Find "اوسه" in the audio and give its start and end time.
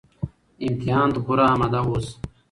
1.85-2.13